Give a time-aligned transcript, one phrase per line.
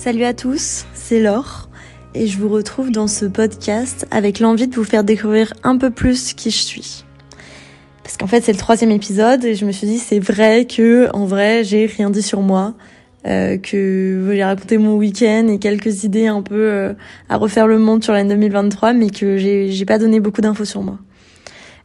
[0.00, 1.68] Salut à tous, c'est Laure
[2.14, 5.90] et je vous retrouve dans ce podcast avec l'envie de vous faire découvrir un peu
[5.90, 7.04] plus qui je suis.
[8.04, 11.08] Parce qu'en fait c'est le troisième épisode et je me suis dit c'est vrai que
[11.14, 12.74] en vrai j'ai rien dit sur moi,
[13.26, 16.92] euh, que j'ai raconté mon week-end et quelques idées un peu euh,
[17.28, 20.82] à refaire le monde sur l'année 2023 mais que j'ai pas donné beaucoup d'infos sur
[20.82, 21.00] moi.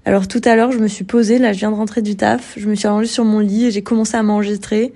[0.05, 2.53] Alors tout à l'heure je me suis posée, là je viens de rentrer du taf,
[2.57, 4.93] je me suis allongée sur mon lit et j'ai commencé à m'enregistrer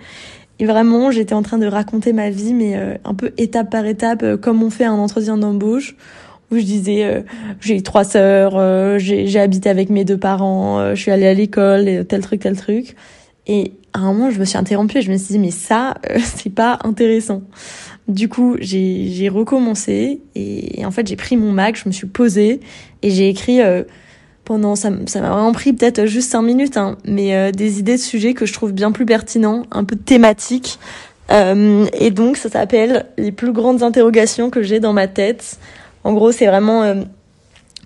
[0.60, 3.86] et vraiment, j'étais en train de raconter ma vie, mais euh, un peu étape par
[3.86, 5.96] étape, euh, comme on fait un entretien d'embauche,
[6.50, 7.22] où je disais, euh,
[7.62, 12.06] j'ai eu trois sœurs, j'ai habité avec mes deux parents, je suis allée à l'école,
[12.06, 12.96] tel truc, tel truc.
[13.46, 15.96] Et à un moment, je me suis interrompue et je me suis dit, mais ça,
[16.24, 17.44] c'est pas intéressant.
[18.08, 22.08] Du coup, j'ai recommencé et, et, en fait, j'ai pris mon Mac, je me suis
[22.08, 22.62] posée
[23.04, 23.60] et j'ai écrit
[24.48, 28.02] pendant ça m'a vraiment pris peut-être juste cinq minutes hein, mais euh, des idées de
[28.02, 30.80] sujets que je trouve bien plus pertinents un peu thématiques.
[31.30, 35.60] Euh, et donc ça s'appelle les plus grandes interrogations que j'ai dans ma tête.
[36.06, 36.96] En gros c'est vraiment euh,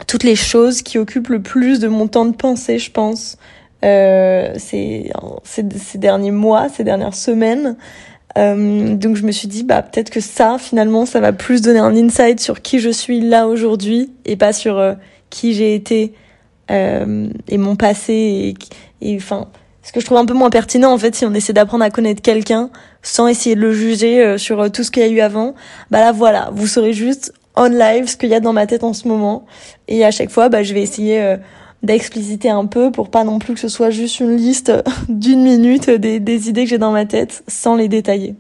[0.05, 3.37] toutes les choses qui occupent le plus de mon temps de pensée je pense.
[3.83, 5.11] Euh, ces,
[5.43, 7.75] ces, ces derniers mois ces dernières semaines.
[8.37, 11.79] Euh, donc je me suis dit bah peut-être que ça finalement ça va plus donner
[11.79, 14.95] un insight sur qui je suis là aujourd'hui et pas sur
[15.31, 16.13] qui j'ai été
[16.71, 18.55] euh, et mon passé
[19.01, 19.47] et, enfin
[19.83, 21.89] ce que je trouve un peu moins pertinent en fait si on essaie d'apprendre à
[21.89, 22.69] connaître quelqu'un
[23.01, 25.55] sans essayer de le juger euh, sur euh, tout ce qu'il y a eu avant
[25.89, 28.85] bah là voilà vous saurez juste on live ce qu'il y a dans ma tête
[28.85, 29.45] en ce moment.
[29.89, 31.35] Et à chaque fois bah je vais essayer
[31.83, 34.71] d'expliciter un peu pour pas non plus que ce soit juste une liste
[35.09, 38.35] d'une minute des, des idées que j'ai dans ma tête sans les détailler.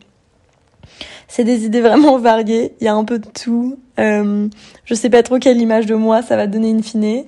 [1.33, 3.77] C'est des idées vraiment variées il y a un peu de tout.
[3.99, 4.49] Euh,
[4.83, 7.23] je sais pas trop quelle image de moi ça va donner une fine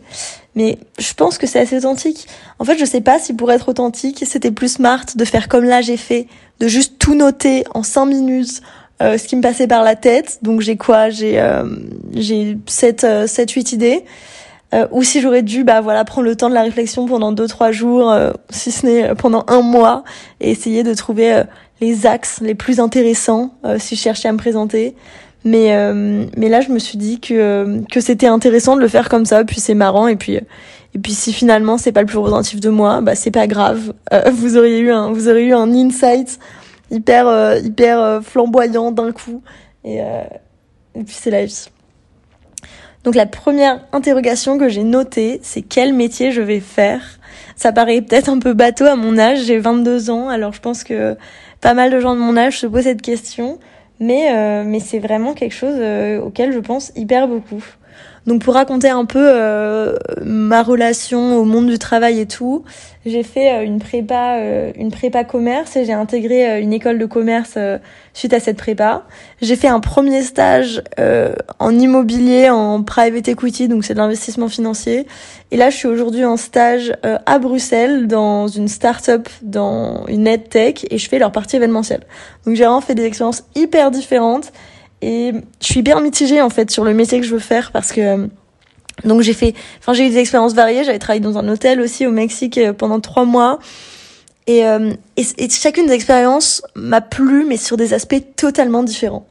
[0.55, 2.27] mais je pense que c'est assez authentique.
[2.59, 5.63] En fait, je sais pas si pour être authentique, c'était plus smart de faire comme
[5.63, 6.27] là j'ai fait,
[6.59, 8.61] de juste tout noter en 5 minutes,
[9.01, 10.39] euh, ce qui me passait par la tête.
[10.41, 11.09] Donc j'ai quoi?
[11.09, 11.65] J'ai euh,
[12.13, 14.05] j'ai 7 euh, 7 8 idées.
[14.73, 17.47] Euh, ou si j'aurais dû bah voilà prendre le temps de la réflexion pendant 2
[17.47, 20.03] 3 jours, euh, si ce n'est pendant un mois
[20.39, 21.43] et essayer de trouver
[21.79, 24.95] les axes les plus intéressants si je cherchais à me présenter.
[25.45, 29.09] Mais euh, mais là, je me suis dit que que c'était intéressant de le faire
[29.09, 29.43] comme ça.
[29.43, 30.07] Puis c'est marrant.
[30.07, 33.31] Et puis et puis si finalement c'est pas le plus représentatif de moi, bah c'est
[33.31, 33.93] pas grave.
[34.13, 36.39] Euh, vous auriez eu un vous auriez eu un insight
[36.91, 39.41] hyper euh, hyper flamboyant d'un coup.
[39.83, 41.67] Et et puis c'est la vie.
[43.03, 47.19] Donc la première interrogation que j'ai notée, c'est quel métier je vais faire?
[47.57, 50.83] Ça paraît peut-être un peu bateau à mon âge, j'ai 22 ans, alors je pense
[50.83, 51.17] que
[51.59, 53.59] pas mal de gens de mon âge se posent cette question
[54.03, 57.63] mais euh, mais c'est vraiment quelque chose euh, auquel je pense hyper beaucoup.
[58.25, 62.63] Donc pour raconter un peu euh, ma relation au monde du travail et tout,
[63.05, 64.37] j'ai fait une prépa
[64.75, 67.57] une prépa commerce et j'ai intégré une école de commerce
[68.13, 69.03] suite à cette prépa.
[69.41, 70.81] J'ai fait un premier stage
[71.59, 75.05] en immobilier en private equity donc c'est de l'investissement financier
[75.51, 80.87] et là je suis aujourd'hui en stage à Bruxelles dans une start-up dans une EdTech
[80.89, 82.03] et je fais leur partie événementielle.
[82.45, 84.53] Donc j'ai vraiment fait des expériences hyper différentes
[85.03, 87.91] et je suis bien mitigée en fait sur le métier que je veux faire parce
[87.91, 88.29] que
[89.03, 90.83] donc j'ai fait, enfin j'ai eu des expériences variées.
[90.83, 93.59] J'avais travaillé dans un hôtel aussi au Mexique euh, pendant trois mois.
[94.45, 99.25] Et, euh, et, chacune des expériences m'a plu, mais sur des aspects totalement différents.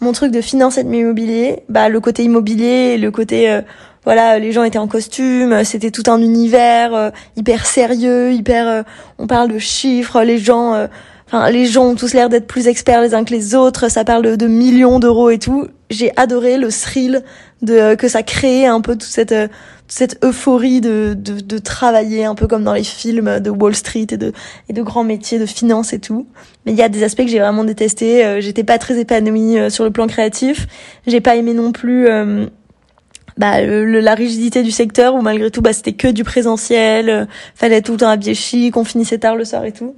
[0.00, 3.62] Mon truc de finance et de immobilier, bah le côté immobilier, le côté euh,
[4.04, 8.84] voilà, les gens étaient en costume, c'était tout un univers hyper sérieux, hyper.
[9.18, 10.88] on parle de chiffres, les gens
[11.30, 13.90] Enfin, les gens ont tous l'air d'être plus experts les uns que les autres.
[13.90, 15.68] Ça parle de, millions d'euros et tout.
[15.90, 17.22] J'ai adoré le thrill
[17.60, 19.50] de que ça créait un peu toute cette toute
[19.88, 24.06] cette euphorie de, de, de travailler un peu comme dans les films de Wall Street
[24.10, 24.32] et de
[24.70, 26.26] et de grands métiers de finance et tout.
[26.64, 28.24] Mais il y a des aspects que j'ai vraiment détestés.
[28.24, 30.66] Euh, j'étais pas très épanouie euh, sur le plan créatif.
[31.06, 32.08] J'ai pas aimé non plus.
[32.08, 32.46] Euh,
[33.36, 37.92] bah, la rigidité du secteur où malgré tout bah, c'était que du présentiel, fallait tout
[37.92, 39.94] le temps habiller chic, on finissait tard le soir et tout.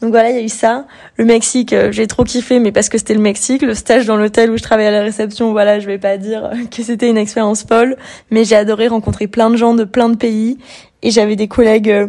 [0.00, 0.86] Donc voilà, il y a eu ça.
[1.16, 3.62] Le Mexique, euh, j'ai trop kiffé, mais parce que c'était le Mexique.
[3.62, 6.50] Le stage dans l'hôtel où je travaillais à la réception, voilà, je vais pas dire
[6.70, 7.96] que c'était une expérience folle,
[8.30, 10.58] mais j'ai adoré rencontrer plein de gens de plein de pays
[11.02, 12.06] et j'avais des collègues euh,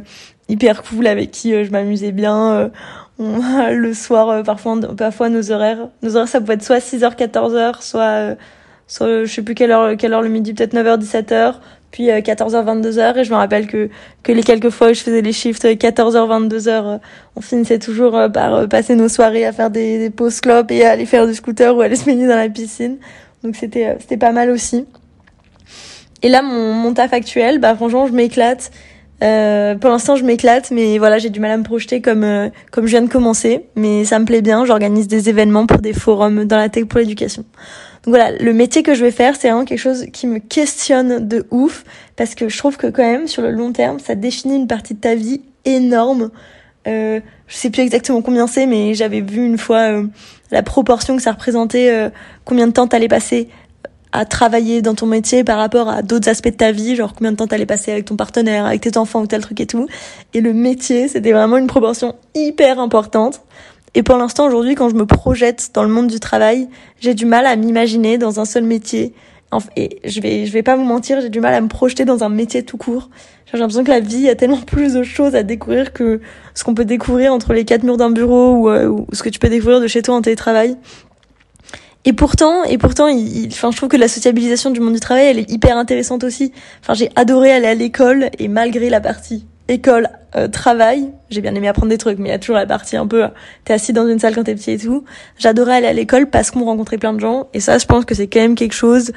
[0.49, 2.71] hyper cool avec qui euh, je m'amusais bien.
[3.19, 8.35] le soir, parfois, parfois nos horaires, nos horaires, ça pouvait être soit 6h, 14h, soit,
[8.87, 11.55] soit je sais plus quelle heure, quelle heure le midi, peut-être 9h, 17h
[11.91, 13.89] puis 14h euh, 22h et je me rappelle que
[14.23, 16.97] que les quelques fois où je faisais les shifts 14h euh, 22h euh,
[17.35, 20.91] on finissait toujours par passer nos soirées à faire des, des pauses clopes et à
[20.91, 22.97] aller faire du scooter ou aller se baigner dans la piscine.
[23.43, 24.85] Donc c'était c'était pas mal aussi.
[26.21, 28.71] Et là mon mon taf actuel bah franchement je m'éclate
[29.23, 32.49] Euh, pour l'instant, je m'éclate, mais voilà, j'ai du mal à me projeter comme euh,
[32.71, 33.65] comme je viens de commencer.
[33.75, 34.65] Mais ça me plaît bien.
[34.65, 37.43] J'organise des événements pour des forums dans la tech pour l'éducation.
[38.03, 41.27] Donc voilà, le métier que je vais faire, c'est vraiment quelque chose qui me questionne
[41.27, 41.83] de ouf
[42.15, 44.93] parce que je trouve que quand même sur le long terme, ça définit une partie
[44.93, 46.31] de ta vie énorme.
[46.87, 50.07] Euh, je sais plus exactement combien c'est, mais j'avais vu une fois euh,
[50.51, 52.09] la proportion que ça représentait, euh,
[52.45, 53.49] combien de temps t'allais passer
[54.11, 57.31] à travailler dans ton métier par rapport à d'autres aspects de ta vie, genre combien
[57.31, 59.87] de temps t'allais passer avec ton partenaire, avec tes enfants ou tel truc et tout.
[60.33, 63.41] Et le métier, c'était vraiment une proportion hyper importante.
[63.95, 66.67] Et pour l'instant, aujourd'hui, quand je me projette dans le monde du travail,
[66.99, 69.13] j'ai du mal à m'imaginer dans un seul métier.
[69.75, 72.23] Et je vais, je vais pas vous mentir, j'ai du mal à me projeter dans
[72.23, 73.09] un métier tout court.
[73.51, 76.21] J'ai l'impression que la vie a tellement plus de choses à découvrir que
[76.53, 79.29] ce qu'on peut découvrir entre les quatre murs d'un bureau ou, euh, ou, ce que
[79.29, 80.77] tu peux découvrir de chez toi en télétravail.
[82.05, 85.25] Et pourtant, et pourtant, il, enfin, je trouve que la sociabilisation du monde du travail,
[85.27, 86.53] elle est hyper intéressante aussi.
[86.81, 91.53] Enfin, j'ai adoré aller à l'école et malgré la partie école, euh, travail, j'ai bien
[91.55, 93.25] aimé apprendre des trucs, mais il y a toujours la partie un peu,
[93.65, 95.03] t'es assis dans une salle quand t'es petit et tout.
[95.37, 98.15] J'adorais aller à l'école parce qu'on rencontrait plein de gens, et ça, je pense que
[98.15, 99.11] c'est quand même quelque chose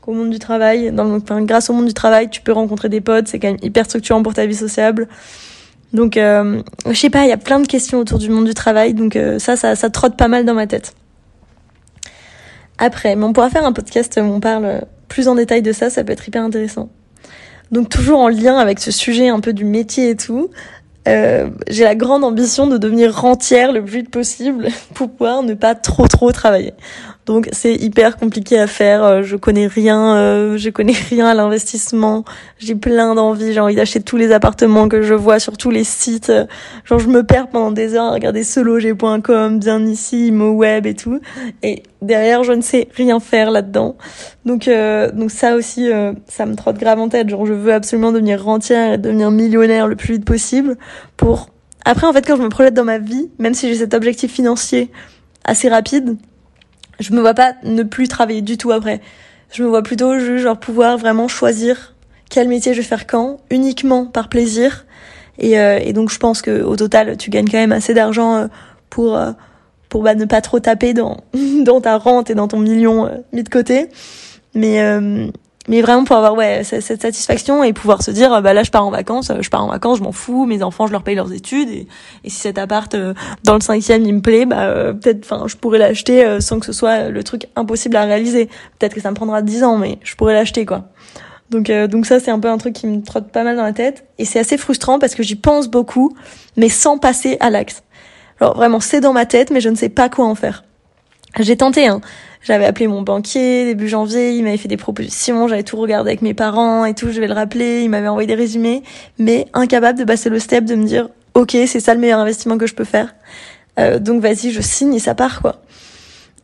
[0.00, 3.00] qu'au monde du travail, dans enfin, grâce au monde du travail, tu peux rencontrer des
[3.00, 5.08] potes, c'est quand même hyper structurant pour ta vie sociable.
[5.92, 8.54] Donc, euh, je sais pas, il y a plein de questions autour du monde du
[8.54, 10.94] travail, donc euh, ça, ça, ça trotte pas mal dans ma tête.
[12.78, 15.90] Après, mais on pourra faire un podcast où on parle plus en détail de ça,
[15.90, 16.88] ça peut être hyper intéressant.
[17.70, 20.50] Donc toujours en lien avec ce sujet un peu du métier et tout,
[21.06, 25.54] euh, j'ai la grande ambition de devenir rentière le plus vite possible pour pouvoir ne
[25.54, 26.74] pas trop trop travailler.
[27.28, 29.04] Donc c'est hyper compliqué à faire.
[29.04, 32.24] Euh, je connais rien, euh, je connais rien à l'investissement.
[32.58, 33.52] J'ai plein d'envie.
[33.52, 36.32] J'ai envie d'acheter tous les appartements que je vois sur tous les sites.
[36.86, 41.20] Genre je me perds pendant des heures à regarder seloger.com, bien ici, web et tout.
[41.62, 43.98] Et derrière je ne sais rien faire là-dedans.
[44.46, 45.90] Donc euh, donc ça aussi
[46.28, 47.28] ça me trotte grave en tête.
[47.28, 50.78] Genre je veux absolument devenir rentière et devenir millionnaire le plus vite possible
[51.18, 51.50] pour
[51.84, 54.32] après en fait quand je me projette dans ma vie, même si j'ai cet objectif
[54.32, 54.90] financier
[55.44, 56.16] assez rapide
[57.00, 59.00] je me vois pas ne plus travailler du tout après.
[59.52, 61.94] Je me vois plutôt genre pouvoir vraiment choisir
[62.30, 64.84] quel métier je vais faire quand, uniquement par plaisir.
[65.38, 68.36] Et, euh, et donc je pense que au total, tu gagnes quand même assez d'argent
[68.36, 68.46] euh,
[68.90, 69.32] pour euh,
[69.88, 71.18] pour bah, ne pas trop taper dans
[71.64, 73.88] dans ta rente et dans ton million mis de côté.
[74.54, 74.80] Mais
[75.68, 78.84] mais vraiment pour avoir ouais cette satisfaction et pouvoir se dire bah là je pars
[78.84, 81.32] en vacances je pars en vacances je m'en fous mes enfants je leur paye leurs
[81.32, 81.86] études et,
[82.24, 85.46] et si cet appart euh, dans le cinquième il me plaît bah euh, peut-être enfin
[85.46, 88.46] je pourrais l'acheter euh, sans que ce soit le truc impossible à réaliser.
[88.78, 90.84] Peut-être que ça me prendra dix ans mais je pourrais l'acheter quoi.
[91.50, 93.72] Donc donc ça c'est un peu un truc qui me trotte pas mal dans la
[93.72, 96.14] tête et c'est assez frustrant parce que j'y pense beaucoup
[96.56, 97.82] mais sans passer à l'axe.
[98.40, 100.64] Alors vraiment c'est dans ma tête mais je ne sais pas quoi en faire.
[101.38, 102.00] J'ai tenté hein
[102.42, 106.22] j'avais appelé mon banquier début janvier, il m'avait fait des propositions, j'avais tout regardé avec
[106.22, 108.82] mes parents et tout, je vais le rappeler, il m'avait envoyé des résumés,
[109.18, 112.58] mais incapable de passer le step de me dire ok c'est ça le meilleur investissement
[112.58, 113.14] que je peux faire.
[113.78, 115.56] Euh, donc vas-y je signe et ça part quoi.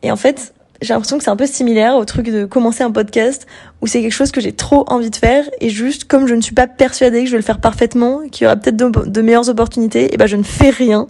[0.03, 2.91] Et en fait j'ai l'impression que c'est un peu similaire au truc de commencer un
[2.91, 3.47] podcast
[3.81, 6.41] où c'est quelque chose que j'ai trop envie de faire et juste comme je ne
[6.41, 9.49] suis pas persuadée que je vais le faire parfaitement, qu'il y aura peut-être de, meilleures
[9.49, 11.07] opportunités, et ben je ne fais rien.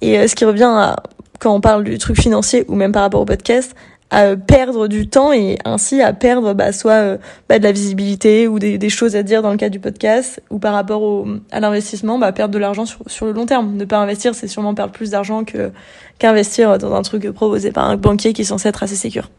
[0.00, 0.96] Et euh, ce qui revient à
[1.40, 3.74] quand on parle du truc financier ou même par rapport au podcast,
[4.14, 7.16] à perdre du temps et ainsi à perdre bah, soit euh,
[7.48, 10.58] bah, de la visibilité ou des, choses à dire dans le cadre du podcast ou
[10.58, 13.74] par rapport à l'investissement, bah, perdre de l'argent sur, le long terme.
[13.74, 15.72] Ne pas investir, c'est sûrement perdre plus d'argent que
[16.18, 19.30] qu'investir dans un truc proposé par un banquier qui est censé être assez sécure.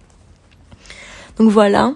[1.38, 1.94] Donc voilà.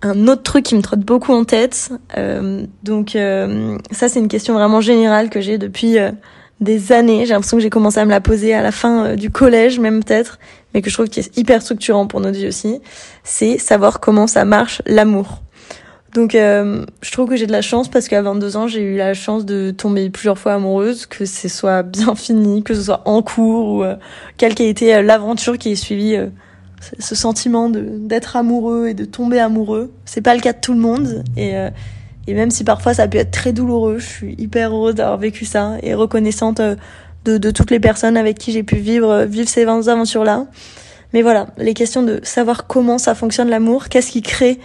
[0.00, 4.28] Un autre truc qui me trotte beaucoup en tête, euh, donc euh, ça c'est une
[4.28, 6.10] question vraiment générale que j'ai depuis euh,
[6.60, 7.26] des années.
[7.26, 9.78] J'ai l'impression que j'ai commencé à me la poser à la fin euh, du collège,
[9.78, 10.38] même peut-être,
[10.74, 12.80] mais que je trouve qui est hyper structurant pour notre vie aussi.
[13.22, 15.42] C'est savoir comment ça marche l'amour.
[16.12, 18.96] Donc, euh, je trouve que j'ai de la chance parce qu'à 22 ans, j'ai eu
[18.96, 23.02] la chance de tomber plusieurs fois amoureuse, que ce soit bien fini, que ce soit
[23.04, 23.96] en cours ou euh,
[24.36, 26.16] quelle qu'a été l'aventure qui est suivie
[26.98, 29.92] ce sentiment d'être amoureux et de tomber amoureux.
[30.04, 31.54] C'est pas le cas de tout le monde et
[32.26, 35.44] et même si parfois ça peut être très douloureux, je suis hyper heureuse d'avoir vécu
[35.44, 36.76] ça et reconnaissante euh,
[37.24, 40.46] de, de toutes les personnes avec qui j'ai pu vivre, euh, vivre ces 20 aventures-là.
[41.12, 44.58] Mais voilà, les questions de savoir comment ça fonctionne l'amour, qu'est-ce qui crée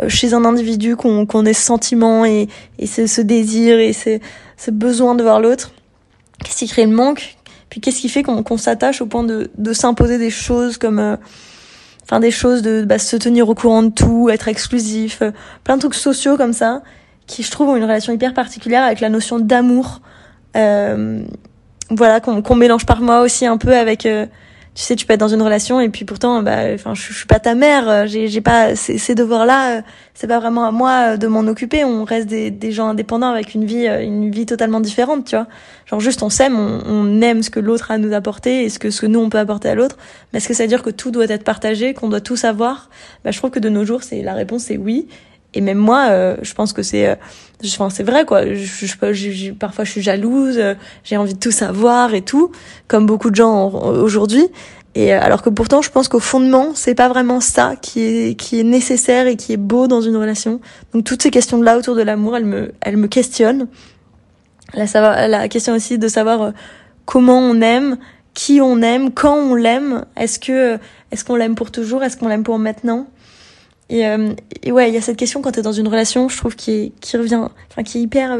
[0.00, 3.92] euh, chez un individu qu'on qu'on ait ce sentiment et, et ce, ce désir et
[3.92, 4.18] ce,
[4.56, 5.72] ce besoin de voir l'autre,
[6.44, 7.36] qu'est-ce qui crée le manque,
[7.70, 11.18] puis qu'est-ce qui fait qu'on qu'on s'attache au point de, de s'imposer des choses comme
[12.04, 15.22] enfin des choses de bah, se tenir au courant de tout, être exclusif,
[15.64, 16.82] plein de trucs sociaux comme ça
[17.26, 20.00] qui je trouve ont une relation hyper particulière avec la notion d'amour.
[20.56, 21.24] Euh,
[21.90, 24.26] voilà qu'on mélange par moi aussi un peu avec euh,
[24.76, 27.26] tu sais, tu peux être dans une relation et puis pourtant, bah, enfin, je, suis
[27.26, 31.12] pas ta mère, euh, j'ai, pas ces, ces devoirs-là, euh, c'est pas vraiment à moi
[31.14, 31.82] euh, de m'en occuper.
[31.82, 35.46] On reste des, des gens indépendants avec une vie, une vie totalement différente, tu vois.
[35.86, 38.68] Genre juste on s'aime, on, on aime ce que l'autre a à nous apporter et
[38.68, 39.96] ce que ce que nous on peut apporter à l'autre.
[40.32, 42.90] Mais est-ce que ça veut dire que tout doit être partagé, qu'on doit tout savoir?
[43.24, 45.08] Bah, je trouve que de nos jours, c'est la réponse, c'est oui.
[45.54, 47.16] Et même moi, je pense que c'est,
[47.64, 48.46] enfin, c'est vrai quoi.
[48.46, 50.60] Je, je, je, parfois, je suis jalouse,
[51.04, 52.52] j'ai envie de tout savoir et tout,
[52.88, 54.48] comme beaucoup de gens aujourd'hui.
[54.96, 58.34] Et euh, alors que pourtant, je pense qu'au fondement, c'est pas vraiment ça qui est
[58.34, 60.58] qui est nécessaire et qui est beau dans une relation.
[60.94, 63.68] Donc toutes ces questions là autour de l'amour, elles me elles me questionnent.
[64.72, 66.50] La la question aussi de savoir euh,
[67.04, 67.98] comment on aime,
[68.32, 70.06] qui on aime, quand on l'aime.
[70.16, 70.78] Est-ce que
[71.10, 73.06] est-ce qu'on l'aime pour toujours, est-ce qu'on l'aime pour maintenant?
[73.88, 74.34] Et, euh,
[74.66, 76.92] ouais, il y a cette question quand tu es dans une relation, je trouve qui
[77.00, 78.36] qui revient, enfin qui est hyper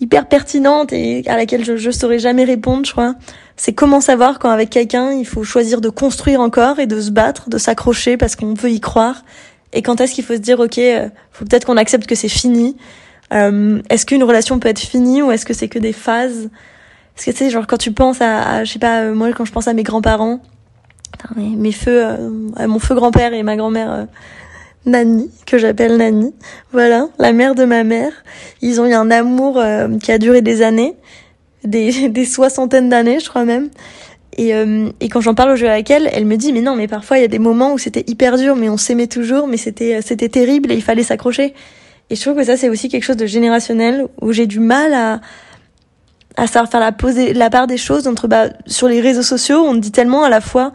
[0.00, 3.14] hyper pertinente et à laquelle je, je saurais jamais répondre, je crois
[3.56, 7.10] c'est comment savoir quand avec quelqu'un il faut choisir de construire encore et de se
[7.10, 9.24] battre, de s'accrocher parce qu'on veut y croire.
[9.72, 12.28] Et quand est-ce qu'il faut se dire ok, euh, faut peut-être qu'on accepte que c'est
[12.28, 12.76] fini.
[13.32, 16.50] Euh, est-ce qu'une relation peut être finie ou est-ce que c'est que des phases?
[17.14, 19.44] Parce que tu sais, genre quand tu penses à, je sais pas, euh, moi quand
[19.44, 20.40] je pense à mes grands-parents,
[21.36, 22.04] mes, feux,
[22.56, 24.06] à mon feu grand-père et ma grand-mère.
[24.86, 26.34] Nani, que j'appelle Nani,
[26.72, 28.12] voilà, la mère de ma mère.
[28.60, 29.62] Ils ont eu un amour
[30.02, 30.94] qui a duré des années
[31.64, 33.70] des, des soixantaines d'années, je crois même.
[34.36, 36.74] Et, euh, et quand j'en parle au jeu avec elle, elle me dit mais non
[36.74, 39.46] mais parfois il y a des moments où c'était hyper dur mais on s'aimait toujours
[39.46, 41.54] mais c'était c'était terrible et il fallait s'accrocher.
[42.10, 44.92] Et je trouve que ça c'est aussi quelque chose de générationnel où j'ai du mal
[44.92, 45.20] à
[46.36, 49.62] à savoir faire la poser la part des choses entre bah sur les réseaux sociaux
[49.64, 50.72] on dit tellement à la fois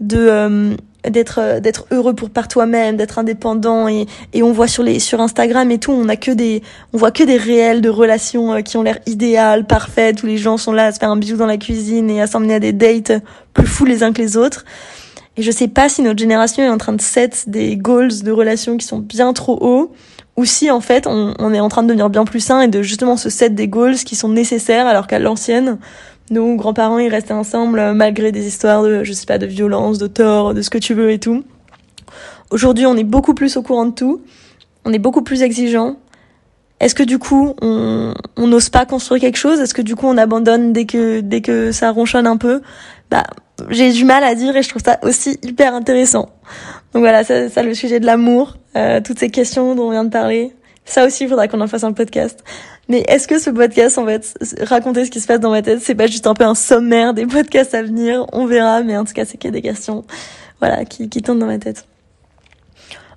[0.00, 0.74] de euh,
[1.08, 4.98] d'être euh, d'être heureux pour par toi-même, d'être indépendant et, et on voit sur les
[4.98, 6.62] sur Instagram et tout, on a que des
[6.92, 10.38] on voit que des réels de relations euh, qui ont l'air idéales, parfaites, où les
[10.38, 12.60] gens sont là à se faire un bisou dans la cuisine et à s'emmener à
[12.60, 13.12] des dates
[13.54, 14.64] plus fous les uns que les autres.
[15.36, 18.32] Et je sais pas si notre génération est en train de set des goals de
[18.32, 19.92] relations qui sont bien trop hauts
[20.36, 22.68] ou si en fait on, on est en train de devenir bien plus sain et
[22.68, 25.78] de justement se set des goals qui sont nécessaires alors qu'à l'ancienne
[26.30, 29.98] nos grands-parents, ils restaient ensemble euh, malgré des histoires de, je sais pas, de violence,
[29.98, 31.44] de tort, de ce que tu veux et tout.
[32.50, 34.22] Aujourd'hui, on est beaucoup plus au courant de tout.
[34.84, 35.96] On est beaucoup plus exigeant.
[36.80, 39.60] Est-ce que du coup, on n'ose pas construire quelque chose?
[39.60, 42.62] Est-ce que du coup, on abandonne dès que dès que ça ronchonne un peu?
[43.10, 43.24] Bah,
[43.68, 46.28] j'ai du mal à dire et je trouve ça aussi hyper intéressant.
[46.92, 50.04] Donc voilà, ça, ça le sujet de l'amour, euh, toutes ces questions dont on vient
[50.04, 50.52] de parler.
[50.88, 52.42] Ça aussi, il faudra qu'on en fasse un podcast.
[52.88, 55.80] Mais est-ce que ce podcast, en fait, raconter ce qui se passe dans ma tête,
[55.82, 58.26] c'est pas juste un peu un sommaire des podcasts à venir?
[58.32, 60.04] On verra, mais en tout cas, c'est qu'il y a des questions,
[60.60, 61.84] voilà, qui, qui tournent dans ma tête.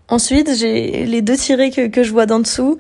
[0.10, 2.78] Ensuite, j'ai les deux tirés que, que je vois d'en dessous.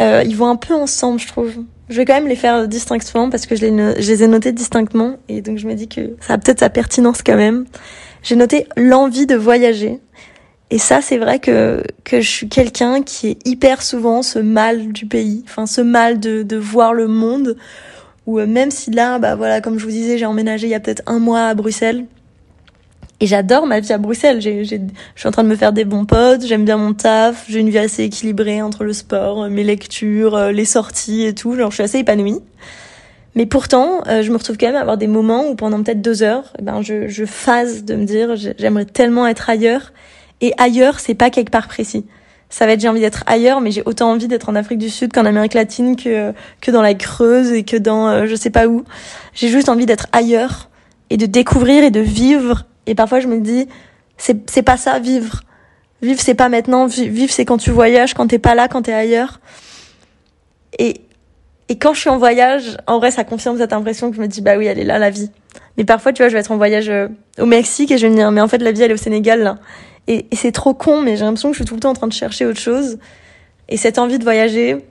[0.00, 1.52] Euh, ils vont un peu ensemble, je trouve.
[1.90, 4.52] Je vais quand même les faire distinctement parce que je les, je les ai notés
[4.52, 7.66] distinctement et donc je me dis que ça a peut-être sa pertinence quand même.
[8.22, 10.00] J'ai noté l'envie de voyager.
[10.72, 14.90] Et ça, c'est vrai que, que je suis quelqu'un qui est hyper souvent ce mal
[14.90, 17.58] du pays, enfin ce mal de, voir le monde,
[18.24, 20.74] ou euh, même si là, bah voilà, comme je vous disais, j'ai emménagé il y
[20.74, 22.06] a peut-être un mois à Bruxelles,
[23.20, 24.40] et j'adore ma vie à Bruxelles.
[24.40, 24.78] J'ai, je
[25.14, 27.68] suis en train de me faire des bons potes, j'aime bien mon taf, j'ai une
[27.68, 31.54] vie assez équilibrée entre le sport, mes lectures, euh, les sorties et tout.
[31.54, 32.40] Genre, je suis assez épanouie.
[33.34, 36.00] Mais pourtant, euh, je me retrouve quand même à avoir des moments où pendant peut-être
[36.00, 39.92] deux heures, eh ben, je, je phase de me dire, j'aimerais tellement être ailleurs.
[40.42, 42.04] Et ailleurs, c'est pas quelque part précis.
[42.50, 44.90] Ça va être j'ai envie d'être ailleurs, mais j'ai autant envie d'être en Afrique du
[44.90, 48.50] Sud qu'en Amérique latine, que que dans la Creuse et que dans euh, je sais
[48.50, 48.84] pas où.
[49.32, 50.68] J'ai juste envie d'être ailleurs
[51.08, 52.66] et de découvrir et de vivre.
[52.84, 53.68] Et parfois je me dis
[54.18, 55.40] c'est c'est pas ça vivre.
[56.02, 56.84] Vivre c'est pas maintenant.
[56.86, 59.40] Vivre c'est quand tu voyages, quand t'es pas là, quand t'es ailleurs.
[60.78, 61.00] Et
[61.72, 64.28] et quand je suis en voyage, en vrai, ça confirme cette impression que je me
[64.28, 65.30] dis, bah oui, elle est là, la vie.
[65.78, 67.08] Mais parfois, tu vois, je vais être en voyage euh,
[67.38, 68.98] au Mexique et je vais me dire, mais en fait, la vie, elle est au
[68.98, 69.56] Sénégal, là.
[70.08, 72.08] Et, c'est trop con, mais j'ai l'impression que je suis tout le temps en train
[72.08, 72.98] de chercher autre chose.
[73.68, 74.84] Et cette envie de voyager,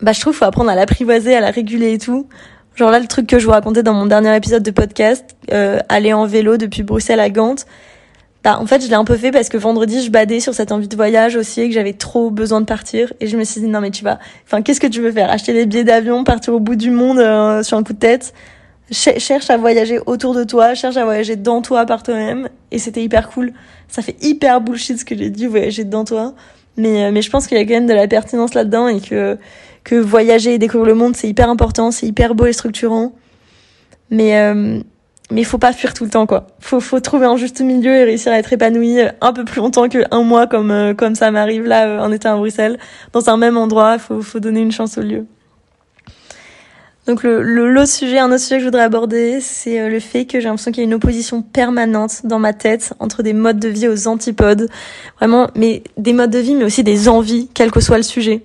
[0.00, 2.26] bah, je trouve qu'il faut apprendre à l'apprivoiser, à la réguler et tout.
[2.74, 5.80] Genre là, le truc que je vous racontais dans mon dernier épisode de podcast, euh,
[5.88, 7.56] aller en vélo depuis Bruxelles à Gand,
[8.42, 10.72] bah, en fait, je l'ai un peu fait parce que vendredi, je badais sur cette
[10.72, 13.12] envie de voyage aussi et que j'avais trop besoin de partir.
[13.20, 15.30] Et je me suis dit, non, mais tu vas, enfin, qu'est-ce que tu veux faire?
[15.30, 18.32] Acheter des billets d'avion, partir au bout du monde euh, sur un coup de tête?
[18.90, 22.48] Cherche à voyager autour de toi, cherche à voyager dans toi par toi-même.
[22.70, 23.52] Et c'était hyper cool.
[23.88, 26.34] Ça fait hyper bullshit ce que j'ai dit, voyager dans toi.
[26.76, 29.00] Mais, euh, mais je pense qu'il y a quand même de la pertinence là-dedans et
[29.00, 29.38] que,
[29.84, 33.12] que voyager et découvrir le monde, c'est hyper important, c'est hyper beau et structurant.
[34.10, 34.80] Mais, euh,
[35.30, 36.46] mais faut pas fuir tout le temps, quoi.
[36.58, 39.88] Faut, faut trouver un juste milieu et réussir à être épanoui un peu plus longtemps
[39.88, 42.78] qu'un mois comme, euh, comme ça m'arrive là, en étant à Bruxelles.
[43.12, 45.26] Dans un même endroit, faut, faut donner une chance au lieu.
[47.06, 50.26] Donc le, l'autre sujet, un autre sujet que je voudrais aborder, c'est euh, le fait
[50.26, 53.58] que j'ai l'impression qu'il y a une opposition permanente dans ma tête entre des modes
[53.58, 54.68] de vie aux antipodes.
[55.18, 58.42] Vraiment, mais des modes de vie, mais aussi des envies, quel que soit le sujet.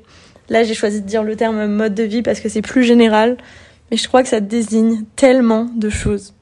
[0.50, 3.38] Là, j'ai choisi de dire le terme mode de vie parce que c'est plus général,
[3.91, 6.33] mais je crois que ça désigne tellement de choses.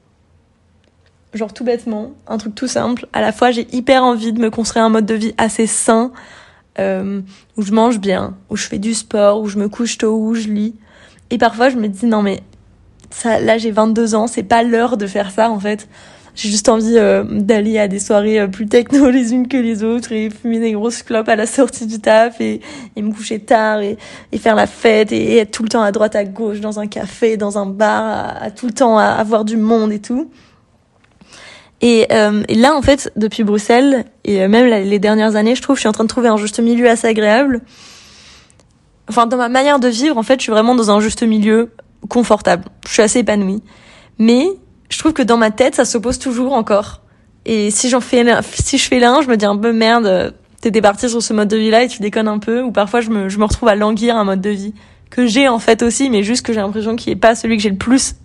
[1.32, 3.08] Genre tout bêtement, un truc tout simple.
[3.12, 6.12] À la fois, j'ai hyper envie de me construire un mode de vie assez sain,
[6.78, 7.22] euh,
[7.56, 10.34] où je mange bien, où je fais du sport, où je me couche tôt, où
[10.34, 10.74] je lis.
[11.34, 12.44] Et parfois, je me dis non mais
[13.24, 15.88] là, j'ai 22 ans, c'est pas l'heure de faire ça en fait.
[16.36, 19.82] J'ai juste envie euh, d'aller à des soirées euh, plus techno les unes que les
[19.82, 22.60] autres et fumer des grosses clopes à la sortie du taf et,
[22.96, 23.98] me coucher tard et,
[24.36, 27.36] faire la fête et, être tout le temps à droite à gauche dans un café,
[27.36, 30.30] dans un bar, à, à tout le temps à avoir du monde et tout.
[31.80, 35.74] Et, euh, et, là, en fait, depuis Bruxelles, et même les dernières années, je trouve,
[35.74, 37.60] je suis en train de trouver un juste milieu assez agréable.
[39.08, 41.70] Enfin, dans ma manière de vivre, en fait, je suis vraiment dans un juste milieu
[42.08, 42.64] confortable.
[42.86, 43.62] Je suis assez épanouie.
[44.18, 44.46] Mais
[44.88, 47.02] je trouve que dans ma tête, ça s'oppose toujours encore.
[47.46, 50.80] Et si j'en fais, si je fais l'un, je me dis un peu merde, t'étais
[50.80, 52.62] parti sur ce mode de vie-là et tu déconnes un peu.
[52.62, 54.74] Ou parfois, je me, je me retrouve à languir un mode de vie
[55.10, 57.62] que j'ai en fait aussi, mais juste que j'ai l'impression qu'il est pas celui que
[57.62, 58.16] j'ai le plus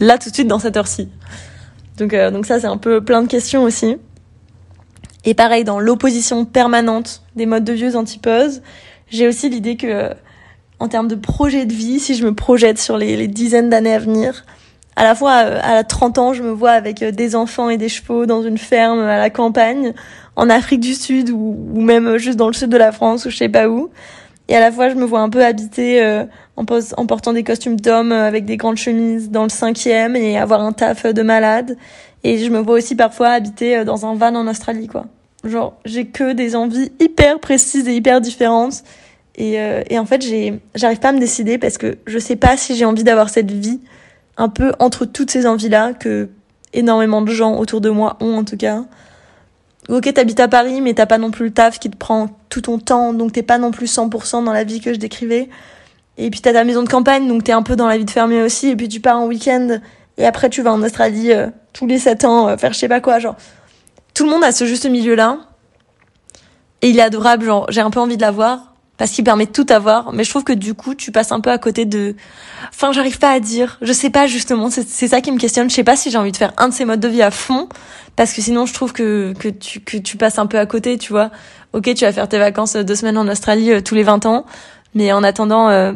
[0.00, 1.08] là tout de suite dans cette heure-ci.
[1.98, 3.96] Donc, euh, donc ça, c'est un peu plein de questions aussi.
[5.24, 8.62] Et pareil, dans l'opposition permanente des modes de vie aux antiposes,
[9.14, 10.10] j'ai aussi l'idée que,
[10.80, 13.98] en termes de projet de vie, si je me projette sur les, dizaines d'années à
[13.98, 14.44] venir,
[14.96, 17.76] à la fois euh, à 30 ans, je me vois avec euh, des enfants et
[17.76, 19.92] des chevaux dans une ferme à la campagne,
[20.36, 23.36] en Afrique du Sud ou, même juste dans le sud de la France ou je
[23.36, 23.90] sais pas où.
[24.48, 26.24] Et à la fois, je me vois un peu habiter euh,
[26.56, 26.64] en,
[26.96, 30.60] en, portant des costumes d'hommes euh, avec des grandes chemises dans le cinquième et avoir
[30.60, 31.76] un taf de malade.
[32.24, 35.06] Et je me vois aussi parfois habiter euh, dans un van en Australie, quoi.
[35.44, 38.82] Genre, j'ai que des envies hyper précises et hyper différentes.
[39.36, 39.54] Et,
[39.90, 40.24] et en fait,
[40.76, 43.50] j'arrive pas à me décider parce que je sais pas si j'ai envie d'avoir cette
[43.50, 43.80] vie
[44.36, 46.28] un peu entre toutes ces envies-là que
[46.72, 48.84] énormément de gens autour de moi ont en tout cas
[49.88, 52.62] ok, t'habites à Paris, mais t'as pas non plus le taf qui te prend tout
[52.62, 55.48] ton temps, donc t'es pas non plus 100% dans la vie que je décrivais.
[56.16, 58.10] Et puis t'as ta maison de campagne, donc t'es un peu dans la vie de
[58.10, 59.80] fermier aussi, et puis tu pars en week-end,
[60.16, 62.88] et après tu vas en Australie euh, tous les 7 ans euh, faire je sais
[62.88, 63.36] pas quoi, genre.
[64.14, 65.38] Tout le monde a ce juste milieu-là,
[66.82, 69.50] et il est adorable, genre, j'ai un peu envie de l'avoir, parce qu'il permet de
[69.50, 72.14] tout avoir, mais je trouve que du coup, tu passes un peu à côté de...
[72.68, 75.74] Enfin, j'arrive pas à dire, je sais pas justement, c'est ça qui me questionne, je
[75.74, 77.68] sais pas si j'ai envie de faire un de ces modes de vie à fond,
[78.14, 80.96] parce que sinon, je trouve que, que, tu, que tu passes un peu à côté,
[80.98, 81.30] tu vois.
[81.72, 84.46] Ok, tu vas faire tes vacances deux semaines en Australie euh, tous les 20 ans,
[84.94, 85.68] mais en attendant...
[85.68, 85.92] Euh,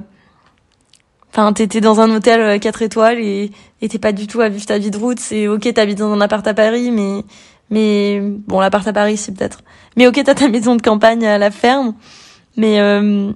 [1.31, 3.51] Enfin, t'étais dans un hôtel 4 euh, étoiles et
[3.87, 5.21] t'es pas du tout à vivre ta vie de route.
[5.21, 7.23] C'est ok, t'habites dans un appart à Paris, mais
[7.71, 9.61] mais bon, l'appart à Paris, c'est peut-être.
[9.97, 11.95] Mais ok, t'as ta maison de campagne à la ferme
[12.59, 13.33] mais euh,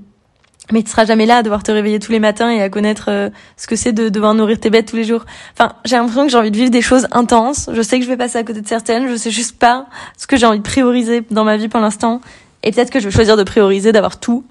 [0.70, 3.06] mais tu seras jamais là à devoir te réveiller tous les matins et à connaître
[3.08, 5.24] euh, ce que c'est de devoir nourrir tes bêtes tous les jours.
[5.54, 7.70] Enfin, j'ai l'impression que j'ai envie de vivre des choses intenses.
[7.72, 9.08] Je sais que je vais passer à côté de certaines.
[9.08, 9.86] Je sais juste pas
[10.18, 12.20] ce que j'ai envie de prioriser dans ma vie pour l'instant.
[12.62, 14.44] Et peut-être que je vais choisir de prioriser, d'avoir tout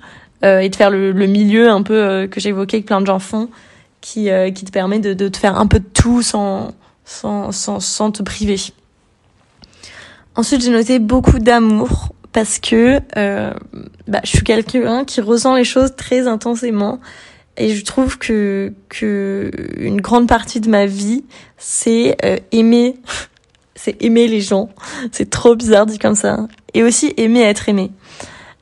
[0.43, 3.07] euh, et de faire le, le milieu un peu euh, que j'évoquais que plein de
[3.07, 3.49] gens font,
[4.01, 6.73] qui qui te permet de, de te faire un peu de tout sans
[7.05, 8.57] sans, sans te priver.
[10.35, 13.53] Ensuite, j'ai noté beaucoup d'amour parce que euh,
[14.07, 16.99] bah, je suis quelqu'un qui ressent les choses très intensément
[17.57, 21.25] et je trouve que que une grande partie de ma vie
[21.57, 22.95] c'est euh, aimer.
[23.73, 24.69] C'est aimer les gens.
[25.11, 26.45] C'est trop bizarre dit comme ça.
[26.75, 27.89] Et aussi aimer être aimé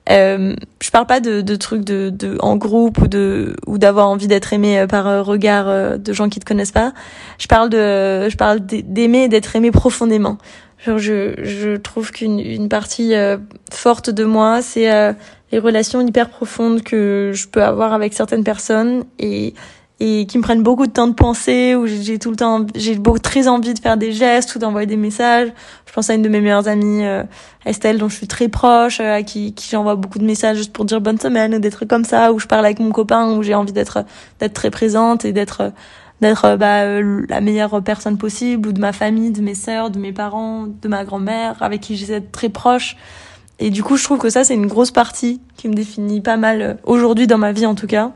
[0.09, 4.09] euh, je parle pas de, de trucs de, de en groupe ou de ou d'avoir
[4.09, 6.93] envie d'être aimé euh, par euh, regard de gens qui te connaissent pas.
[7.37, 10.37] Je parle de je parle d'aimer et d'être aimé profondément.
[10.85, 13.37] Genre je, je trouve qu'une une partie euh,
[13.71, 15.11] forte de moi, c'est euh,
[15.51, 19.53] les relations hyper profondes que je peux avoir avec certaines personnes et
[19.99, 22.97] et qui me prennent beaucoup de temps de penser où j'ai tout le temps j'ai
[23.21, 25.49] très envie de faire des gestes ou d'envoyer des messages
[25.85, 27.23] je pense à une de mes meilleures amies euh,
[27.65, 30.85] Estelle dont je suis très proche à qui qui j'envoie beaucoup de messages juste pour
[30.85, 33.43] dire bonne semaine ou des trucs comme ça où je parle avec mon copain où
[33.43, 34.05] j'ai envie d'être
[34.39, 35.73] d'être très présente et d'être
[36.21, 39.89] d'être euh, bah, euh, la meilleure personne possible ou de ma famille, de mes sœurs,
[39.89, 42.97] de mes parents, de ma grand-mère avec qui j'essaie d'être très proche.
[43.59, 46.37] Et du coup, je trouve que ça, c'est une grosse partie qui me définit pas
[46.37, 48.11] mal euh, aujourd'hui dans ma vie en tout cas.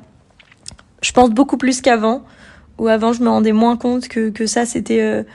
[1.04, 2.24] Je pense beaucoup plus qu'avant,
[2.80, 5.26] où avant je me rendais moins compte que, que ça, c'était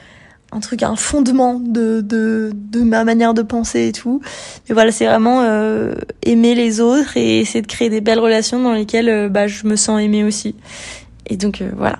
[0.50, 4.20] un truc, un fondement de, de, de ma manière de penser et tout.
[4.68, 8.60] Mais voilà, c'est vraiment euh, aimer les autres et essayer de créer des belles relations
[8.60, 10.56] dans lesquelles bah, je me sens aimée aussi.
[11.26, 11.98] Et donc voilà.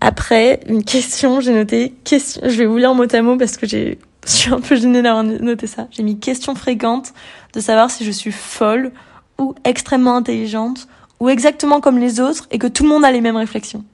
[0.00, 3.66] Après, une question, j'ai noté question, je vais vous lire mot à mot parce que
[3.66, 5.88] j'ai, je suis un peu gênée d'avoir noté ça.
[5.90, 7.12] J'ai mis question fréquente
[7.52, 8.92] de savoir si je suis folle
[9.38, 10.88] ou extrêmement intelligente
[11.20, 13.84] ou exactement comme les autres et que tout le monde a les mêmes réflexions.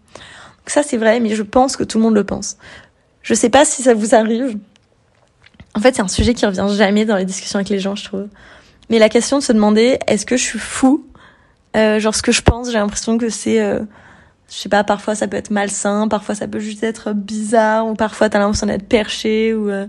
[0.67, 2.57] Ça, c'est vrai, mais je pense que tout le monde le pense.
[3.23, 4.59] Je sais pas si ça vous arrive.
[5.75, 8.05] En fait, c'est un sujet qui revient jamais dans les discussions avec les gens, je
[8.05, 8.29] trouve.
[8.89, 11.07] Mais la question de se demander, est-ce que je suis fou?
[11.77, 13.61] Euh, Genre, ce que je pense, j'ai l'impression que c'est...
[13.61, 13.81] Euh,
[14.49, 17.95] je sais pas, parfois ça peut être malsain, parfois ça peut juste être bizarre, ou
[17.95, 19.69] parfois t'as l'impression d'être perché, ou...
[19.69, 19.87] Euh,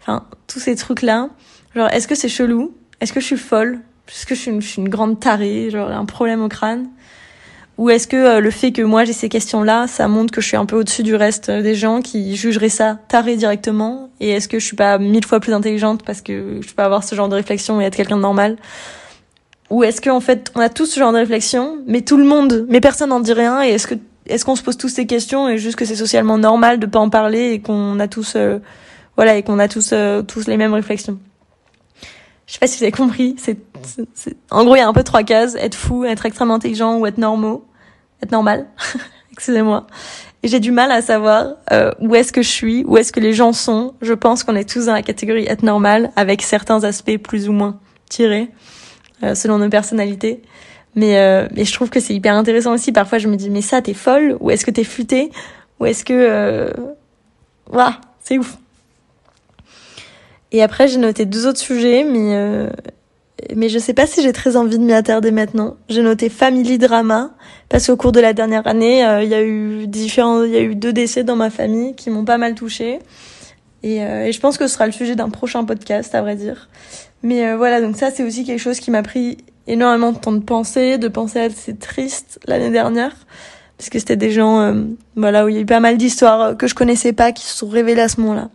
[0.00, 1.30] enfin, tous ces trucs-là.
[1.74, 2.74] Genre, est-ce que c'est chelou?
[3.00, 3.80] Est-ce que je suis folle?
[4.08, 6.88] Est-ce que je suis, une, je suis une grande tarée Genre, un problème au crâne.
[7.78, 10.46] Ou est-ce que euh, le fait que moi j'ai ces questions-là, ça montre que je
[10.46, 14.10] suis un peu au-dessus du reste des gens qui jugeraient ça taré directement?
[14.18, 17.04] Et est-ce que je suis pas mille fois plus intelligente parce que je peux avoir
[17.04, 18.56] ce genre de réflexion et être quelqu'un de normal?
[19.68, 22.66] Ou est-ce qu'en fait on a tous ce genre de réflexion, mais tout le monde,
[22.70, 25.48] mais personne n'en dit rien Et est-ce que est-ce qu'on se pose tous ces questions
[25.48, 28.58] et juste que c'est socialement normal de pas en parler et qu'on a tous euh,
[29.16, 31.18] voilà et qu'on a tous euh, tous les mêmes réflexions?
[32.46, 33.34] Je sais pas si vous avez compris.
[33.38, 33.58] C'est,
[34.50, 37.06] en gros, il y a un peu trois cases être fou, être extrêmement intelligent ou
[37.06, 37.64] être normaux,
[38.22, 38.66] être normal.
[39.32, 39.86] Excusez-moi.
[40.42, 43.20] Et j'ai du mal à savoir euh, où est-ce que je suis, où est-ce que
[43.20, 43.94] les gens sont.
[44.00, 47.52] Je pense qu'on est tous dans la catégorie être normal, avec certains aspects plus ou
[47.52, 48.48] moins tirés
[49.22, 50.42] euh, selon nos personnalités.
[50.94, 52.92] Mais, euh, mais je trouve que c'est hyper intéressant aussi.
[52.92, 54.36] Parfois, je me dis mais ça, t'es folle?
[54.40, 55.30] Ou est-ce que t'es futée
[55.78, 56.72] ou est-ce que.
[57.70, 58.56] Waouh, c'est ouf.
[60.52, 62.70] Et après, j'ai noté deux autres sujets, mais euh,
[63.54, 65.76] mais je sais pas si j'ai très envie de m'y attarder maintenant.
[65.88, 67.30] J'ai noté family drama
[67.68, 70.56] parce qu'au cours de la dernière année, euh, il y a eu différents, il y
[70.56, 72.98] a eu deux décès dans ma famille qui m'ont pas mal touchée.
[73.82, 76.34] Et, euh, et, je pense que ce sera le sujet d'un prochain podcast, à vrai
[76.34, 76.68] dire.
[77.22, 80.42] Mais voilà, donc ça, c'est aussi quelque chose qui m'a pris énormément de temps de
[80.42, 83.14] penser, de penser à c'est triste l'année dernière,
[83.76, 84.74] parce que c'était des gens,
[85.16, 87.56] voilà, où il y a eu pas mal d'histoires que je connaissais pas qui se
[87.56, 88.50] sont révélées à ce moment-là.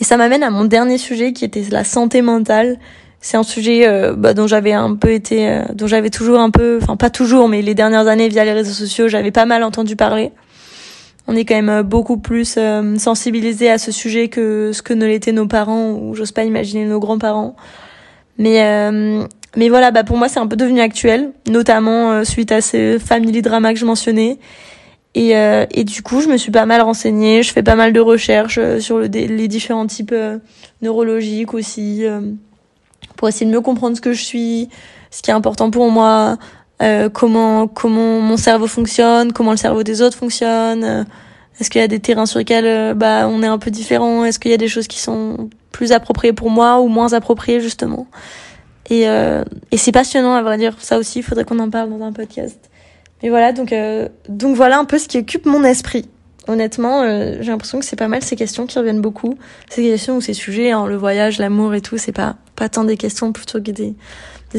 [0.00, 2.78] Et ça m'amène à mon dernier sujet qui était la santé mentale.
[3.26, 6.50] C'est un sujet euh, bah, dont j'avais un peu été, euh, dont j'avais toujours un
[6.50, 9.64] peu, enfin pas toujours, mais les dernières années via les réseaux sociaux, j'avais pas mal
[9.64, 10.30] entendu parler.
[11.26, 12.56] On est quand même euh, beaucoup plus
[12.98, 16.84] sensibilisé à ce sujet que ce que ne l'étaient nos parents ou j'ose pas imaginer
[16.84, 17.56] nos grands-parents.
[18.38, 18.92] Mais
[19.56, 23.42] mais voilà, bah pour moi c'est un peu devenu actuel, notamment suite à ces family
[23.42, 24.38] dramas que je mentionnais
[25.16, 27.94] et, euh, et du coup, je me suis pas mal renseignée, je fais pas mal
[27.94, 30.36] de recherches euh, sur le, les différents types euh,
[30.82, 32.04] neurologiques aussi,
[33.16, 34.68] pour essayer de mieux comprendre ce que je suis,
[35.10, 36.38] ce qui est important pour moi,
[37.12, 41.06] comment comment mon cerveau fonctionne, comment le cerveau des autres fonctionne.
[41.58, 44.38] Est-ce qu'il y a des terrains sur lesquels bah on est un peu différent Est-ce
[44.38, 48.06] qu'il y a des choses qui sont plus appropriées pour moi ou moins appropriées justement
[48.90, 50.76] Et, et c'est passionnant à vrai dire.
[50.80, 52.66] Ça aussi, il faudrait qu'on en parle dans un podcast.
[53.22, 56.08] Mais voilà, donc, euh, donc voilà un peu ce qui occupe mon esprit.
[56.48, 59.36] Honnêtement, euh, j'ai l'impression que c'est pas mal ces questions qui reviennent beaucoup.
[59.68, 62.84] Ces questions ou ces sujets, hein, le voyage, l'amour et tout, c'est pas, pas tant
[62.84, 63.94] des questions plutôt que des,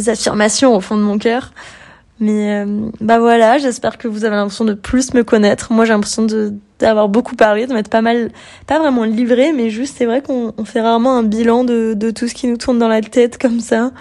[0.10, 1.52] affirmations au fond de mon cœur.
[2.20, 5.72] Mais euh, bah voilà, j'espère que vous avez l'impression de plus me connaître.
[5.72, 8.30] Moi, j'ai l'impression de d'avoir beaucoup parlé, de m'être pas mal,
[8.68, 12.28] pas vraiment livré, mais juste c'est vrai qu'on fait rarement un bilan de, de tout
[12.28, 13.92] ce qui nous tourne dans la tête comme ça.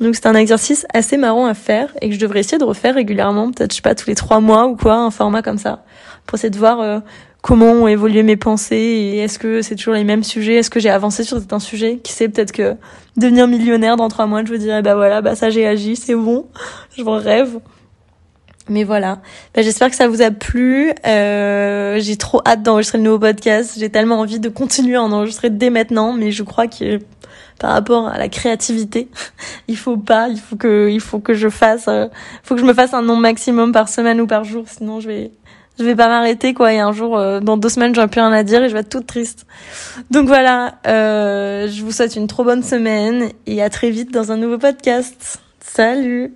[0.00, 2.94] Donc c'est un exercice assez marrant à faire et que je devrais essayer de refaire
[2.94, 5.84] régulièrement, peut-être je sais pas tous les trois mois ou quoi, un format comme ça,
[6.26, 7.00] pour essayer de voir euh,
[7.46, 10.80] comment ont évolué mes pensées et est-ce que c'est toujours les mêmes sujets, est-ce que
[10.80, 12.74] j'ai avancé sur certains sujets, qui sait peut-être que
[13.16, 16.16] devenir millionnaire dans trois mois, je vous dirais bah voilà, bah ça j'ai agi, c'est
[16.16, 16.46] bon,
[16.96, 17.60] je vous rêve.
[18.68, 19.20] Mais voilà,
[19.54, 20.92] bah, j'espère que ça vous a plu.
[21.06, 23.76] Euh, j'ai trop hâte d'enregistrer le nouveau podcast.
[23.78, 26.98] J'ai tellement envie de continuer à en enregistrer dès maintenant, mais je crois que
[27.60, 29.08] par rapport à la créativité.
[29.68, 32.06] il faut pas, il faut que, il faut que je fasse, euh,
[32.42, 35.06] faut que je me fasse un nombre maximum par semaine ou par jour, sinon je
[35.06, 35.30] vais,
[35.78, 36.72] je vais pas m'arrêter quoi.
[36.72, 38.80] Et un jour, euh, dans deux semaines, j'aurai plus rien à dire et je vais
[38.80, 39.46] être toute triste.
[40.10, 44.32] Donc voilà, euh, je vous souhaite une trop bonne semaine et à très vite dans
[44.32, 45.40] un nouveau podcast.
[45.60, 46.32] Salut